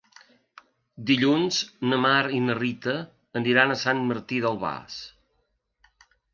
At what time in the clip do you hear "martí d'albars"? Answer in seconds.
4.15-5.01